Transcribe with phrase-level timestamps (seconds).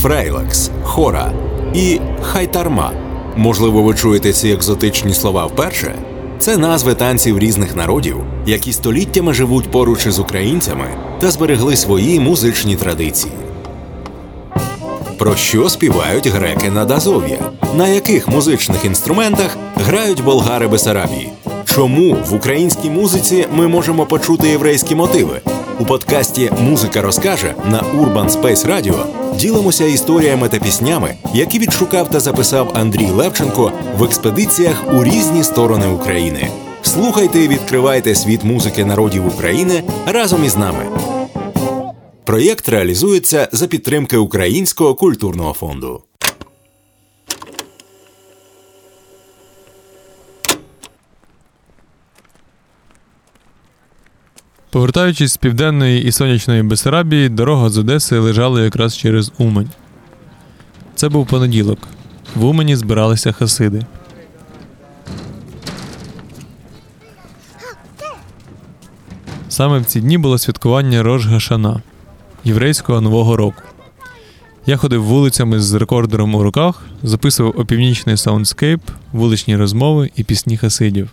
[0.00, 1.32] фрейлекс, хора
[1.74, 2.92] і хайтарма.
[3.36, 5.94] Можливо, ви чуєте ці екзотичні слова вперше.
[6.38, 8.16] Це назви танців різних народів,
[8.46, 10.84] які століттями живуть поруч із українцями
[11.18, 13.32] та зберегли свої музичні традиції.
[15.18, 17.38] Про що співають греки над Азов'я?
[17.76, 19.56] На яких музичних інструментах
[19.86, 21.32] грають болгари Бесарабії?
[21.64, 25.40] Чому в українській музиці ми можемо почути єврейські мотиви?
[25.80, 29.06] У подкасті Музика розкаже на Urban Space Radio
[29.36, 35.86] ділимося історіями та піснями, які відшукав та записав Андрій Левченко в експедиціях у різні сторони
[35.86, 36.48] України.
[36.82, 40.86] Слухайте і відкривайте світ музики народів України разом із нами.
[42.24, 46.02] Проєкт реалізується за підтримки Українського культурного фонду.
[54.70, 59.70] Повертаючись з південної і сонячної Бесарабії, дорога з Одеси лежала якраз через Умань.
[60.94, 61.78] Це був понеділок.
[62.34, 63.86] В Умані збиралися хасиди.
[69.48, 71.82] Саме в ці дні було святкування Рож Гашана
[72.44, 73.62] єврейського Нового року.
[74.66, 78.80] Я ходив вулицями з рекордером у руках, записував опівнічний саундскейп,
[79.12, 81.10] вуличні розмови і пісні хасидів.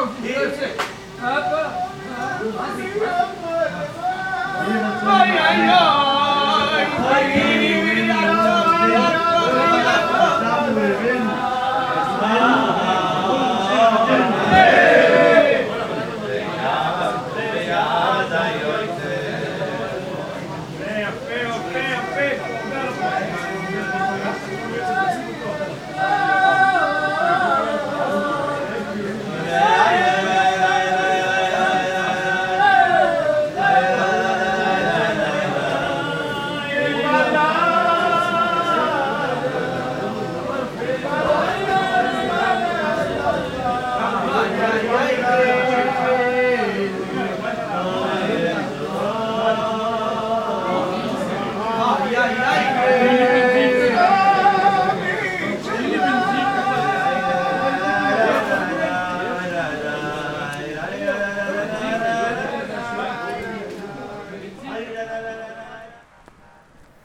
[0.00, 0.78] Yeah.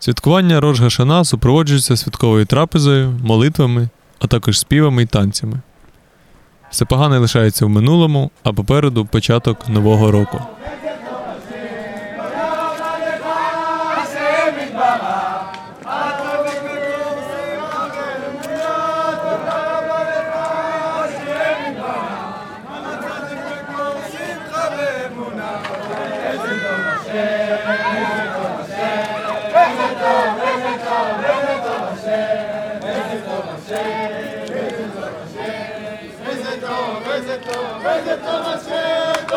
[0.03, 5.59] Святкування Рожгашана супроводжується святковою трапезою, молитвами, а також співами і танцями.
[6.69, 10.41] Все погане лишається в минулому, а попереду початок нового року.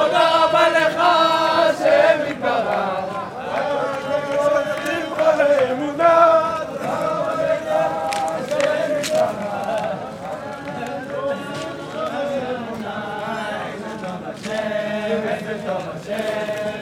[0.07, 3.07] תודה רבה לך, השם יתברך.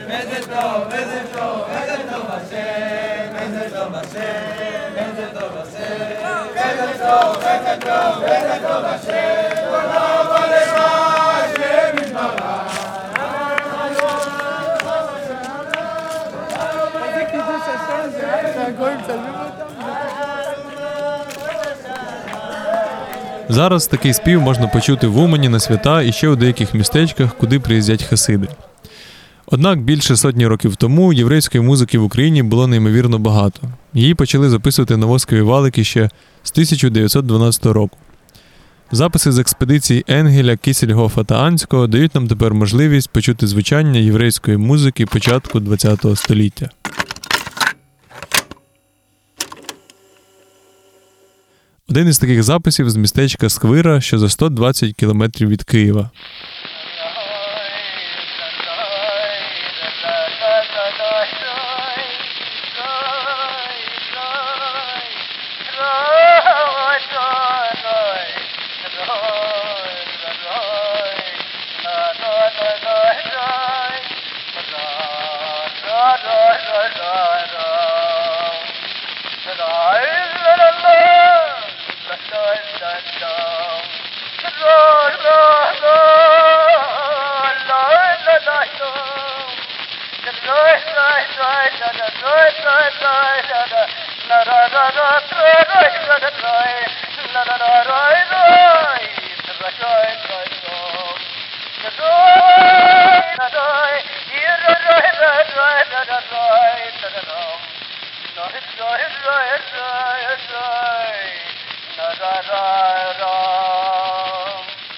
[0.09, 6.07] איזה טוב, איזה טוב, איזה טוב השם, איזה טוב השם, איזה טוב השם,
[6.55, 9.54] איזה טוב, איזה טוב, איזה טוב השם
[23.49, 27.59] Зараз такий спів можна почути в Умані на свята і ще у деяких містечках, куди
[27.59, 28.47] приїздять хасиди.
[29.45, 33.61] Однак більше сотні років тому єврейської музики в Україні було неймовірно багато.
[33.93, 36.09] Її почали записувати на воскові валики ще
[36.43, 37.97] з 1912 року.
[38.91, 45.05] Записи з експедицій Енгеля, Кісельгофа та Анського дають нам тепер можливість почути звучання єврейської музики
[45.05, 46.69] початку ХХ століття.
[51.89, 56.09] Один із таких записів з містечка Сквира, що за 120 кілометрів від Києва.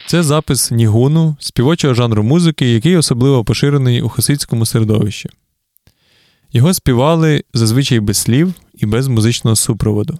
[0.06, 5.30] Це запис нігуну, співочого жанру музики, який особливо поширений у хасидському середовищі.
[6.58, 10.20] Його співали зазвичай без слів і без музичного супроводу.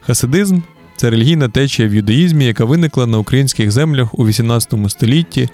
[0.00, 0.60] Хасидизм
[0.96, 5.48] це релігійна течія в юдаїзмі, яка виникла на українських землях у XVIII столітті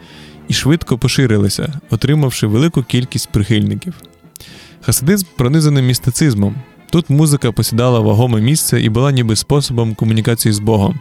[0.48, 3.94] і швидко поширилася, отримавши велику кількість прихильників.
[4.80, 6.54] Хасидизм пронизаний містицизмом.
[6.92, 11.00] Тут музика посідала вагоме місце і була ніби способом комунікації з Богом.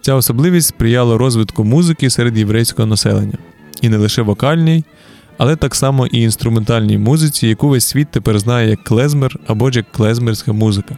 [0.00, 3.38] Ця особливість сприяла розвитку музики серед єврейського населення.
[3.82, 4.84] І не лише вокальній,
[5.38, 9.78] але так само і інструментальній музиці, яку весь світ тепер знає як клезмер або ж
[9.78, 10.96] як клезмерська музика.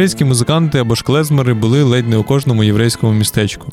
[0.00, 1.04] Єврейські музиканти або ж
[1.54, 3.72] були ледь не у кожному єврейському містечку.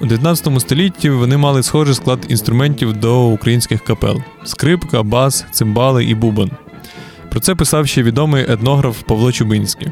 [0.00, 6.14] У 19 столітті вони мали схожий склад інструментів до українських капел: скрипка, бас, цимбали і
[6.14, 6.50] бубон.
[7.30, 9.88] Про це писав ще відомий етнограф Павло Чубинський.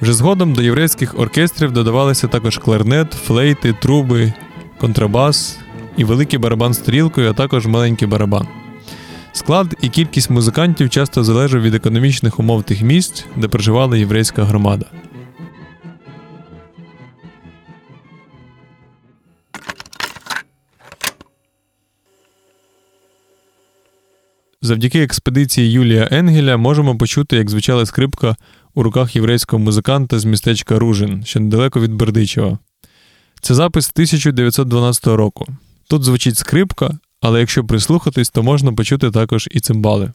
[0.00, 4.32] Вже згодом до єврейських оркестрів додавалися також кларнет, флейти, труби,
[4.80, 5.58] контрабас
[5.96, 8.48] і великий барабан стрілкою, а також маленький барабан.
[9.34, 14.86] Склад і кількість музикантів часто залежав від економічних умов тих місць, де проживала єврейська громада.
[24.62, 28.36] Завдяки експедиції Юлія Енгеля можемо почути, як звучала скрипка
[28.74, 32.58] у руках єврейського музиканта з містечка Ружин, що недалеко від Бердичева.
[33.40, 35.46] Це запис 1912 року.
[35.88, 40.12] Тут звучить скрипка, але якщо прислухатись, то можна почути також і цимбали.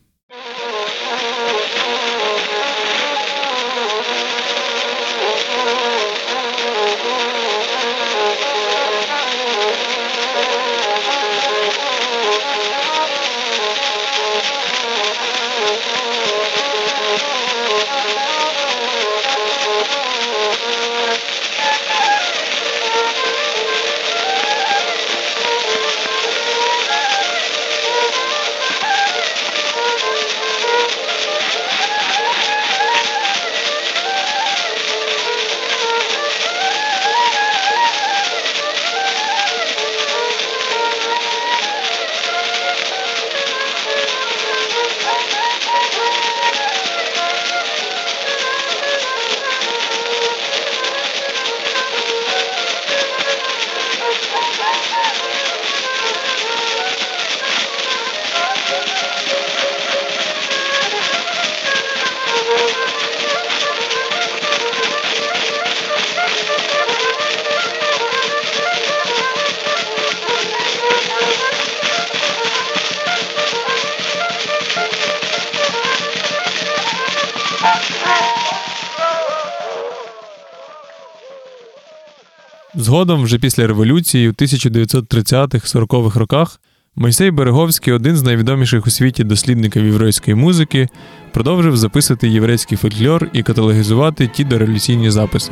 [82.82, 86.62] Згодом, вже після революції, у 1930-40-х роках,
[86.96, 90.88] Мойсей Береговський, один з найвідоміших у світі дослідників єврейської музики,
[91.32, 95.52] продовжив записувати єврейський фольклор і каталогізувати ті дореволюційні записи.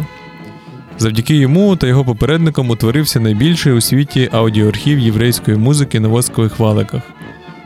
[0.98, 7.01] Завдяки йому та його попередникам утворився найбільший у світі аудіоархів єврейської музики на воскових валиках,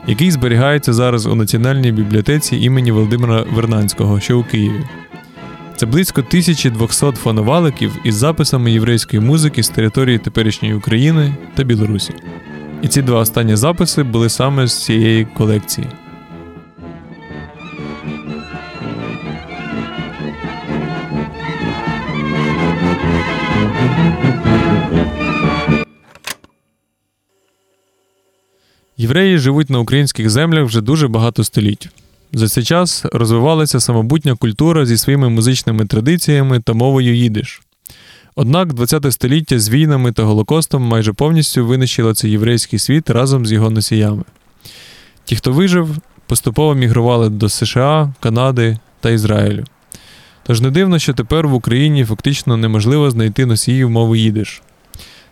[0.07, 4.83] який зберігається зараз у Національній бібліотеці імені Володимира Вернанського, що у Києві.
[5.81, 12.13] Це близько 1200 фоноваликів із записами єврейської музики з території теперішньої України та Білорусі.
[12.81, 15.87] І ці два останні записи були саме з цієї колекції.
[28.97, 31.89] Євреї живуть на українських землях вже дуже багато століть.
[32.33, 37.61] За цей час розвивалася самобутня культура зі своїми музичними традиціями та мовою їдиш.
[38.35, 43.51] Однак 20 століття з війнами та Голокостом майже повністю винищило цей єврейський світ разом з
[43.51, 44.23] його носіями.
[45.25, 49.63] Ті, хто вижив, поступово мігрували до США, Канади та Ізраїлю.
[50.43, 54.61] Тож не дивно, що тепер в Україні фактично неможливо знайти носіїв мови їдиш.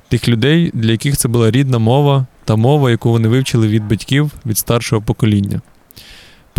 [0.07, 4.31] Тих людей, для яких це була рідна мова та мова, яку вони вивчили від батьків
[4.45, 5.61] від старшого покоління.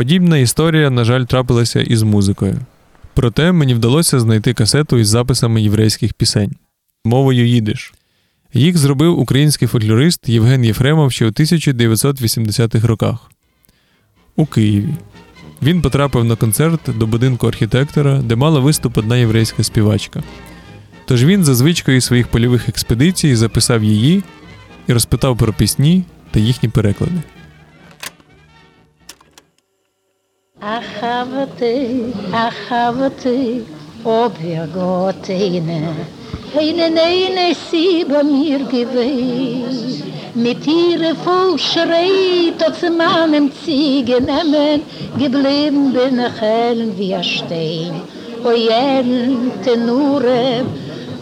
[0.01, 2.57] Подібна історія, на жаль, трапилася і з музикою.
[3.15, 6.53] Проте мені вдалося знайти касету із записами єврейських пісень
[7.05, 7.95] мовою їдиш.
[8.55, 13.31] Їх зробив український фольклорист Євген Єфремов ще у 1980-х роках
[14.37, 14.95] у Києві.
[15.63, 20.23] Він потрапив на концерт до будинку архітектора, де мала виступ одна єврейська співачка.
[21.05, 24.23] Тож він за звичкою своїх польових експедицій записав її
[24.87, 27.21] і розпитав про пісні та їхні переклади.
[30.63, 33.65] Achavate, achavate,
[34.05, 35.97] ob wir Gott eine,
[36.55, 39.65] eine eine sie bei mir gewei.
[40.35, 44.83] Mit ihre voll schreit, tot sie meinem Ziege nehmen,
[45.19, 48.03] geblieben bin ich hellen wie ein Stein.
[48.45, 50.67] O jeden Tenure,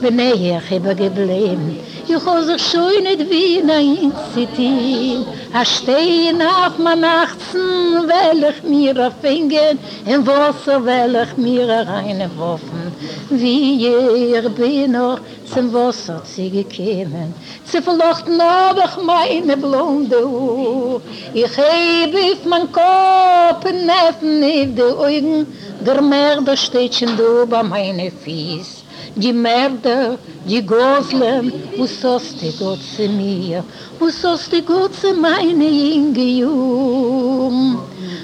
[0.01, 1.79] bin ich immer geblieben.
[2.07, 5.27] Ich habe sich schon nicht wie ein Zitin.
[5.53, 12.93] A stehen auf mein Achzen, will ich mir erfingen, im Wasser will ich mir reinwerfen.
[13.31, 15.21] Wie ich bin noch
[15.53, 21.01] zum Wasser zu gekommen, zu verlochten habe ich meine blonde Uhr.
[21.33, 25.47] Ich hebe auf mein Kopf und neffen auf die Augen,
[25.85, 28.78] der Mörder steht schon da bei meinen Fies.
[29.16, 33.64] Die Mörder, die Goslen, wo sollst du Gott zu mir,
[34.00, 37.80] wo sollst du Gott zu meine Inge Jung.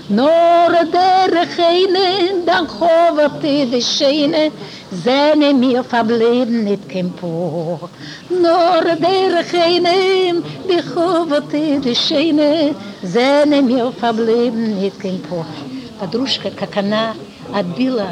[0.10, 4.52] Nur der Geine, dann hoverte die Schöne,
[5.04, 7.90] seine mir verblieben nicht kein Por.
[8.30, 15.46] Nur der Geine, die hoverte die Schöne, seine mir verblieben nicht kein Por.
[16.00, 17.14] Подружка, как она
[17.54, 18.08] отбила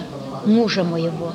[0.45, 1.31] мужа моего,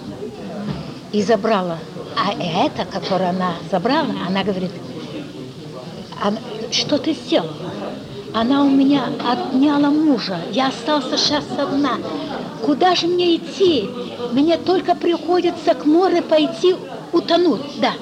[1.11, 1.77] И забрала.
[2.15, 4.71] А это, которое она забрала, она говорит,
[6.21, 6.39] «Она-
[6.71, 7.53] что ты сделала?
[8.33, 11.97] Она у меня отняла мужа, я остался сейчас одна.
[12.63, 13.89] Куда же мне идти?
[14.31, 16.75] Мне только приходится к морю пойти
[17.13, 17.93] утонуть, да.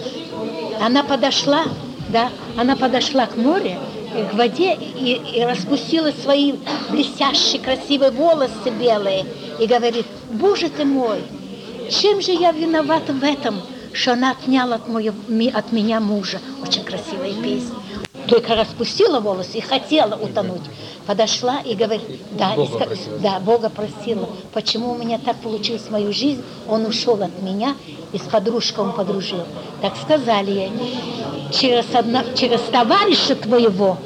[0.81, 1.63] Она подошла,
[2.09, 3.75] да, она подошла к морю,
[4.13, 6.53] э, к воде и, и распустила свои
[6.89, 9.25] блестящие красивые волосы белые
[9.59, 11.19] и говорит, Боже ты мой,
[11.89, 13.61] чем же я виновата в этом,
[13.93, 15.15] что она отняла от, моего,
[15.53, 16.39] от меня мужа?
[16.61, 17.75] Очень красивая песня.
[18.27, 20.63] Только распустила волосы и хотела утонуть.
[21.05, 25.91] Подошла и говорит, да, и ска- да, Бога просила, почему у меня так получилось в
[25.91, 27.75] мою жизнь, он ушел от меня,
[28.11, 29.43] и с подружкой он подружил.
[29.81, 30.71] Так сказали ей,
[31.51, 33.99] через, одно, через товарища твоего,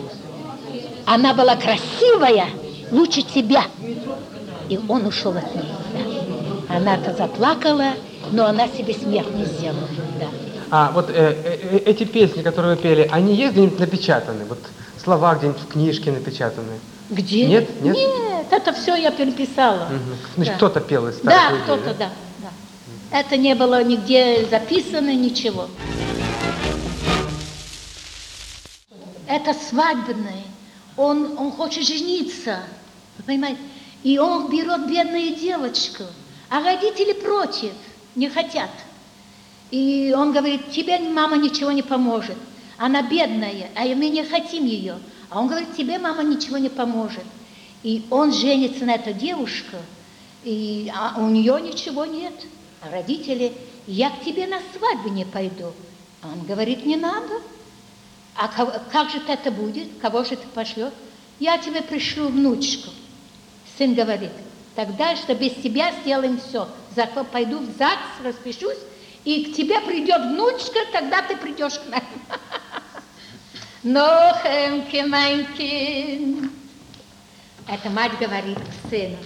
[1.06, 2.48] она была красивая,
[2.92, 3.64] лучше тебя.
[4.68, 5.66] И он ушел от нее.
[5.94, 6.19] Да.
[6.70, 7.94] Она-то заплакала,
[8.32, 9.88] но она себе смерть не сделала.
[10.20, 10.28] Да.
[10.72, 14.46] А вот э, э, э, эти песни, которые вы пели, они есть где-нибудь напечатаны?
[14.46, 14.60] Вот
[15.04, 16.80] слова где-нибудь в книжке напечатаны?
[17.10, 17.48] Где?
[17.48, 17.82] Нет?
[17.82, 17.96] Нет?
[17.96, 19.86] Нет, это все я переписала.
[19.90, 20.16] Мгм.
[20.36, 20.58] Значит, Да.
[20.58, 22.10] кто-то пел из Да, людей, кто-то, да?
[22.38, 23.20] да.
[23.20, 25.68] Это не было нигде записано, ничего.
[29.28, 30.44] Это свадебное.
[30.98, 32.60] Он, он хочет жениться,
[33.26, 33.60] понимаете?
[34.04, 36.04] И он берет бедную девочку,
[36.50, 37.72] а родители против,
[38.16, 38.72] не хотят.
[39.72, 42.38] И он говорит, тебе мама ничего не поможет.
[42.78, 44.98] Она бедная, а мы не хотим ее.
[45.30, 47.26] А он говорит, тебе мама ничего не поможет.
[47.84, 49.78] И он женится на эту девушку,
[50.44, 52.34] и, а у нее ничего нет.
[52.82, 53.54] А родители,
[53.86, 55.72] я к тебе на свадьбу не пойду.
[56.22, 57.42] А он говорит, не надо.
[58.36, 59.90] А кого- как же это будет?
[60.02, 60.94] Кого же ты пошлешь?
[61.40, 62.90] Я тебе пришлю внучку.
[63.78, 64.32] Сын говорит,
[64.76, 66.68] тогда что без тебя сделаем все.
[66.96, 68.78] Зато пойду в ЗАГС, распишусь,
[69.26, 72.04] и к тебе придет внучка, тогда ты придешь к нам.
[73.84, 76.52] Нохемке, майнкин.
[77.68, 78.58] Это мать говорит
[78.90, 79.18] сыну.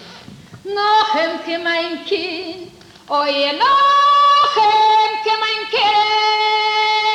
[0.64, 2.70] Нохемке, майнкин.
[3.10, 7.13] Ой, нохемке, майнкин.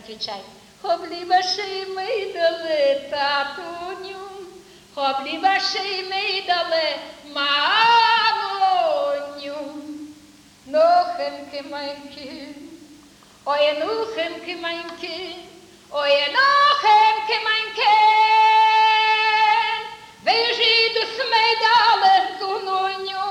[0.00, 0.44] отвечает.
[0.82, 4.18] Хобли ваши мы дали татуню,
[4.94, 6.98] Хобли ваши мы дали
[7.34, 8.60] мамоню.
[10.66, 12.56] Нохенки майки,
[13.44, 15.36] ой, нухенки маньки,
[15.90, 17.96] ой, нохенки маньки.
[20.24, 23.30] Ви жиду сме дали тунуню,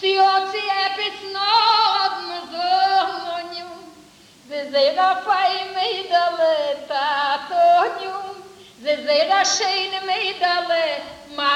[0.00, 1.53] Сьо ці епісно
[4.74, 6.42] זייער פיי מיידל
[6.86, 8.40] טאטונום
[8.82, 10.72] זייער שיין מיידל
[11.36, 11.54] מא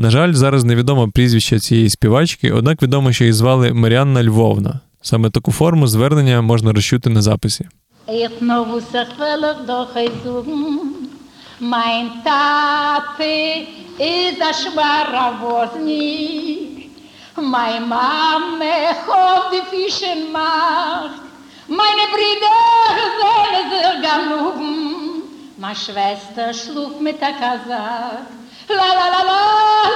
[0.00, 4.80] На жаль, зараз невідомо прізвище цієї співачки, однак відомо, що її звали Маріанна Львовна.
[5.02, 7.68] Саме таку форму звернення можна розчути на записі.
[11.74, 13.38] Mein Tate
[14.16, 16.60] ist ein schwacher Wosnik.
[17.54, 18.76] Mein Mame
[19.06, 21.22] hob die Fischen macht.
[21.80, 22.60] Meine Brüder
[23.18, 24.74] sind sehr ganuben.
[25.62, 26.92] Meine Schwester schlug.
[28.78, 29.40] La la la la,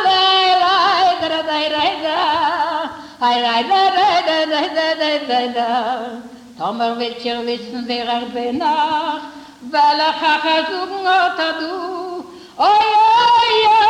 [0.07, 0.21] la
[0.63, 0.75] la,
[1.21, 2.19] da da da da.
[3.21, 5.71] Ay, da da da da da da da da da.
[6.59, 9.23] Tomer will ihr wissen, wer er bin ach,
[9.73, 12.25] weil er hat er du.
[12.57, 12.87] Oi,
[13.35, 13.84] oi,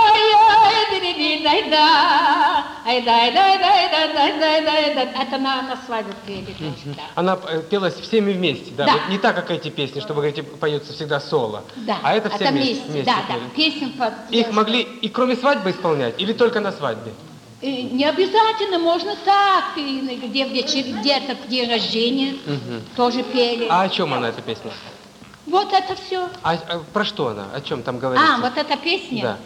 [0.90, 2.64] di da da.
[2.84, 5.22] Ay, da da da da da da da da.
[5.22, 6.54] Это на, на свадьбе пели.
[6.96, 7.02] да.
[7.14, 8.84] Она э, пелась всеми вместе, да.
[8.86, 8.92] Да.
[8.92, 11.64] Вот не так, как эти песни, что вы говорите, поется всегда соло.
[11.76, 12.74] Да, А это все вместе.
[12.74, 13.70] вместе, вместе да, да, пели.
[13.70, 14.12] песен под...
[14.30, 17.12] Их могли и кроме свадьбы исполнять, или только на свадьбе?
[17.62, 22.34] Э, Не обязательно, можно так, и где, где, где-то в день рождения
[22.96, 23.66] тоже пели.
[23.70, 24.70] А о чем она, эта песня?
[25.46, 26.28] Вот это все.
[26.42, 27.46] А, а про что она?
[27.54, 28.34] О чем там говорится?
[28.34, 29.22] А, вот эта песня.
[29.22, 29.38] Да.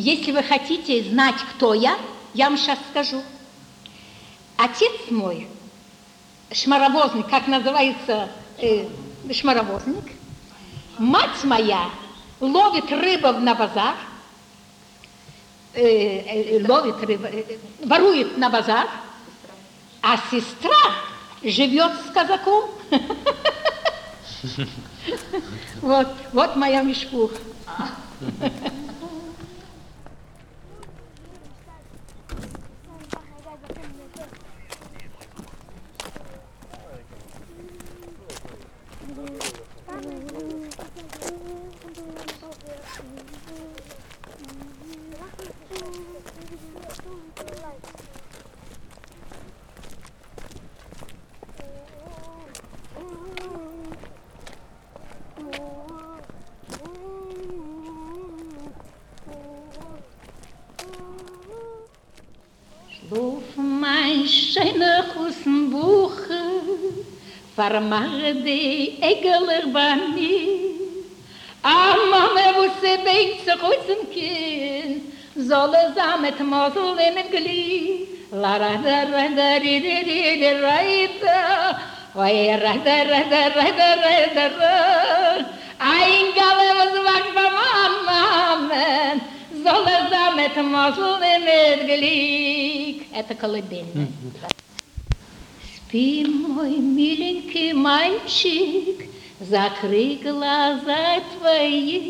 [0.00, 1.98] Если вы хотите знать, кто я,
[2.32, 3.20] я вам сейчас скажу.
[4.56, 5.48] Отец мой,
[6.52, 8.86] шмаровозник, как называется э,
[9.32, 10.04] шмаровозник,
[10.98, 11.90] мать моя
[12.38, 13.96] ловит рыбу на базар,
[15.74, 18.86] э, э, ловит рыбу, э, э, ворует на базар,
[20.00, 20.92] а сестра
[21.42, 22.70] живет с казаком.
[25.80, 27.34] Вот, вот моя мешкуха.
[64.28, 66.40] Mein schöner Kusenbuche,
[67.54, 70.68] vermache die Egeler bei mir.
[71.62, 75.02] Ah, Mama, wo sie bängt sich aus dem Kind,
[75.34, 78.08] soll es am mit Mosel in dem Glied.
[78.30, 80.78] La ra da ra da ri ri ri ri ra
[81.22, 81.40] da,
[82.14, 84.74] oi ra da ra da ra da ra da ra.
[85.78, 87.56] Ein Galle, was wacht beim
[88.44, 89.20] Ammen,
[89.64, 92.67] soll es am mit Mosel in dem Glied.
[93.28, 94.06] це колибельна.
[95.76, 99.04] Спи, мой миленький мальчик,
[99.40, 102.00] закрой глаза твои.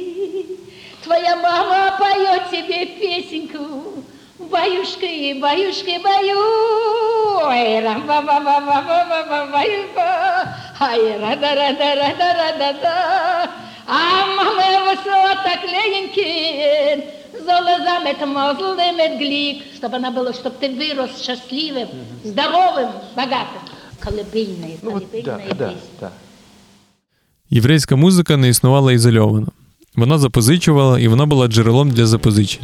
[1.04, 4.02] Твоя мама поет тебе песенку,
[4.38, 6.38] баюшки, баюшки, баю.
[7.46, 10.08] Ой, рам ба ба ба ба ба ба ба баю ба
[10.80, 13.50] Ай, рада, рада, рада, рада, да.
[13.86, 17.04] А мама его слова так легенькие,
[17.47, 21.87] золото mit Mosel mit Glück, чтобы она была, чтобы ты вырос счастливым,
[22.23, 23.61] здоровым, богатым.
[23.99, 25.79] Колыбельная, Ну вот, да, колыбельная да, песня.
[26.01, 26.09] да.
[27.49, 29.47] Єврейська музика не існувала ізольовано.
[29.95, 32.63] Вона запозичувала і вона була джерелом для запозичень.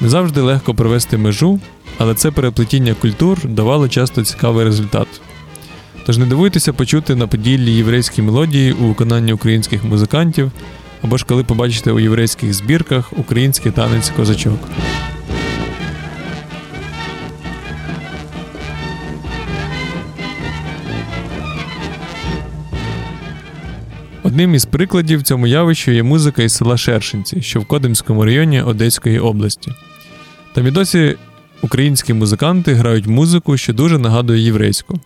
[0.00, 1.60] Не завжди легко провести межу,
[1.98, 5.08] але це переплетіння культур давало часто цікавий результат.
[6.06, 10.52] Тож не дивуйтеся почути на поділлі єврейські мелодії у виконанні українських музикантів,
[11.01, 14.59] або ж коли побачите у єврейських збірках український танець козачок.
[24.23, 29.19] Одним із прикладів цьому явищу є музика із села Шершинці, що в Кодимському районі Одеської
[29.19, 29.71] області.
[30.53, 31.15] Там і досі
[31.61, 34.99] українські музиканти грають музику, що дуже нагадує єврейську.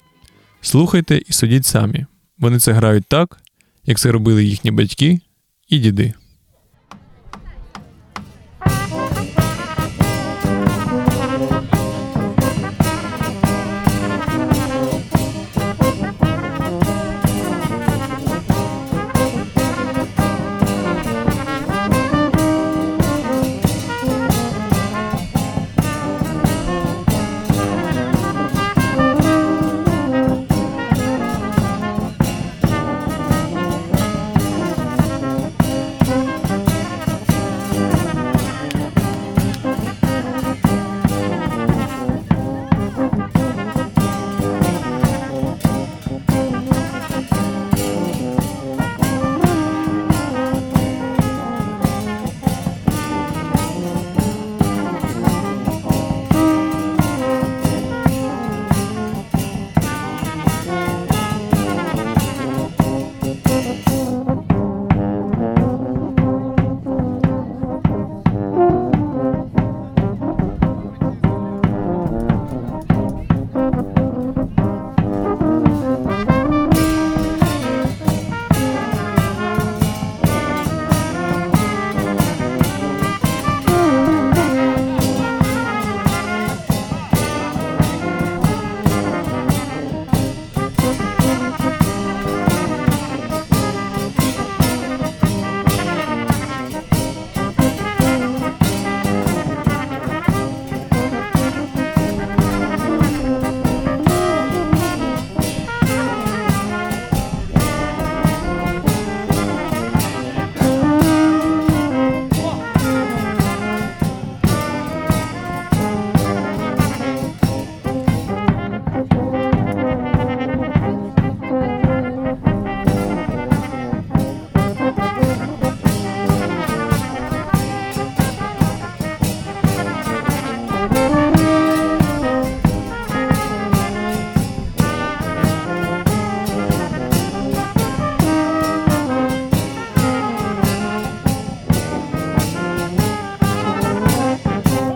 [0.62, 2.06] Слухайте і судіть самі.
[2.40, 3.38] Вони це грають так,
[3.86, 5.20] як це робили їхні батьки
[5.68, 6.14] і діди.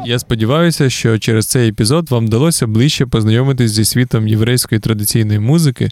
[0.10, 5.89] Я сподіваюся, що через цей епізод вам вдалося ближче познайомитись зі світом єврейської традиційної музики,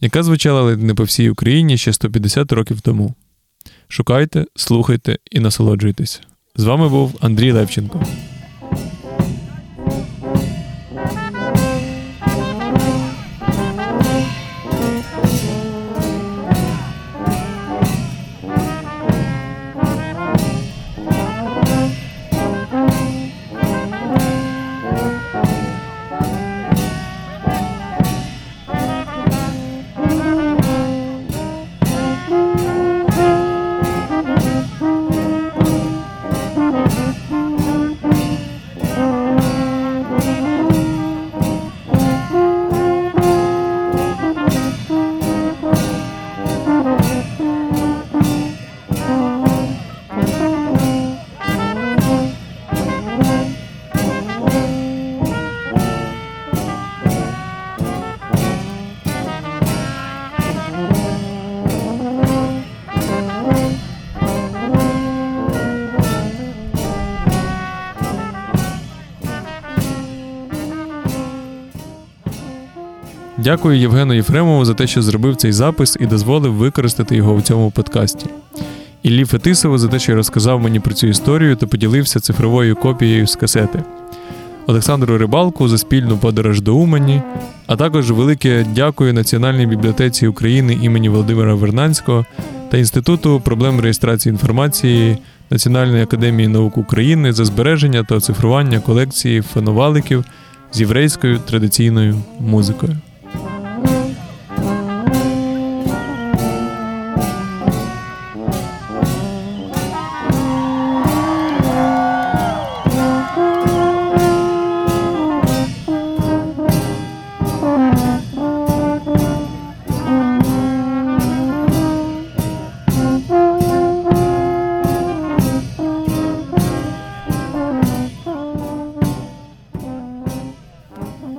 [0.00, 3.14] яка звучала ледь не по всій Україні ще 150 років тому.
[3.88, 6.20] Шукайте, слухайте і насолоджуйтесь.
[6.56, 8.06] З вами був Андрій Левченко.
[73.48, 77.70] Дякую Євгену Єфремову за те, що зробив цей запис і дозволив використати його у цьому
[77.70, 78.26] подкасті.
[79.02, 83.36] Іллі Фетисову за те, що розказав мені про цю історію та поділився цифровою копією з
[83.36, 83.82] касети.
[84.66, 87.22] Олександру Рибалку за спільну подорож до Умані,
[87.66, 92.26] а також велике дякую Національній бібліотеці України імені Володимира Вернанського
[92.70, 95.18] та Інституту проблем реєстрації інформації
[95.50, 100.24] Національної академії наук України за збереження та оцифрування колекції феноваликів
[100.72, 102.96] з єврейською традиційною музикою.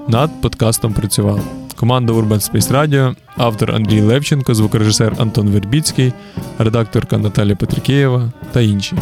[0.10, 1.42] Над подкастом працювали
[1.76, 6.14] команда Urban Space Radio, автор Андрій Левченко, звукорежисер Антон Вербіцький,
[6.58, 8.96] редакторка Наталя Петрикеєва та інші.